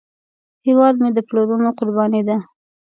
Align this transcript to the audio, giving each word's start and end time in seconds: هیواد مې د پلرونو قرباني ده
هیواد 0.67 0.95
مې 1.01 1.09
د 1.13 1.19
پلرونو 1.27 1.69
قرباني 1.77 2.21
ده 2.27 2.37